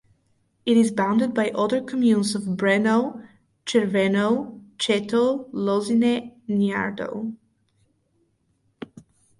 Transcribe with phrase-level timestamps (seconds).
[0.65, 3.23] It is bounded by other communes of Breno,
[3.67, 7.33] Cerveno, Ceto, Losine, Niardo.